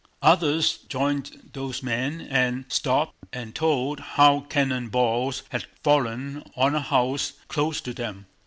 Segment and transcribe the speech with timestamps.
[0.23, 6.81] Others joined those men and stopped and told how cannon balls had fallen on a
[6.81, 8.25] house close to them.